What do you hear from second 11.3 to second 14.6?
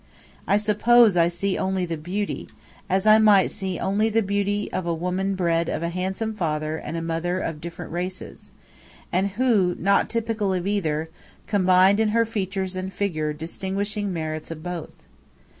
combined in her features and figure distinguishing merits